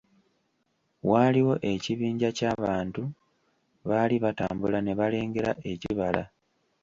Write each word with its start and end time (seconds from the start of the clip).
Waaliwo 1.09 1.53
ekibinja 1.71 2.29
kya 2.37 2.51
bantu, 2.63 3.03
baali 3.87 4.15
batambula 4.23 4.79
ne 4.83 4.93
balengera 4.99 5.51
ekibala. 5.71 6.23